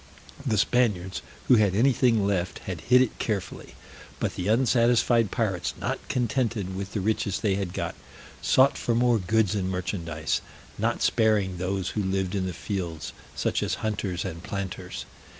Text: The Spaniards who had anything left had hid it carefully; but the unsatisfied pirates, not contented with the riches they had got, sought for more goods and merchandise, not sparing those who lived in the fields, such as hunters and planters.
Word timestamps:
The 0.43 0.57
Spaniards 0.57 1.21
who 1.47 1.57
had 1.57 1.75
anything 1.75 2.25
left 2.25 2.57
had 2.65 2.81
hid 2.81 3.03
it 3.03 3.19
carefully; 3.19 3.75
but 4.19 4.33
the 4.33 4.47
unsatisfied 4.47 5.29
pirates, 5.29 5.75
not 5.79 5.99
contented 6.09 6.75
with 6.75 6.93
the 6.93 6.99
riches 7.01 7.39
they 7.41 7.53
had 7.53 7.71
got, 7.71 7.93
sought 8.41 8.79
for 8.79 8.95
more 8.95 9.19
goods 9.19 9.53
and 9.53 9.69
merchandise, 9.69 10.41
not 10.79 11.03
sparing 11.03 11.57
those 11.59 11.89
who 11.89 12.01
lived 12.01 12.33
in 12.33 12.47
the 12.47 12.51
fields, 12.53 13.13
such 13.35 13.61
as 13.61 13.75
hunters 13.85 14.25
and 14.25 14.41
planters. 14.41 15.05